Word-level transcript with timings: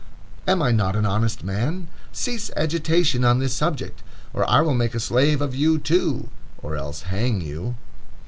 Am 0.47 0.63
I 0.63 0.71
not 0.71 0.95
an 0.95 1.05
honest 1.05 1.43
man? 1.43 1.87
Cease 2.11 2.49
agitation 2.57 3.23
on 3.23 3.37
this 3.37 3.53
subject, 3.53 4.01
or 4.33 4.49
I 4.49 4.61
will 4.61 4.73
make 4.73 4.95
a 4.95 4.99
slave 4.99 5.41
of 5.43 5.53
you, 5.53 5.77
too, 5.77 6.29
or 6.59 6.75
else 6.75 7.03
hang 7.03 7.39
you." 7.39 7.75